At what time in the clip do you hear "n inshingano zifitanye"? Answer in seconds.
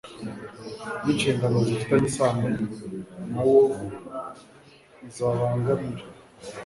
1.03-2.05